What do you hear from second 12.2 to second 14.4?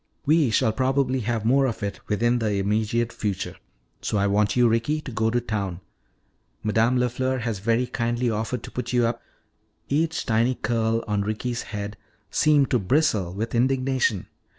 seemed to bristle with indignation.